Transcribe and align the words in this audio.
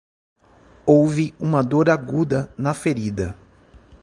Houve 0.83 1.31
uma 1.39 1.61
dor 1.63 1.87
aguda 1.87 2.51
na 2.57 2.73
ferida 2.73 3.37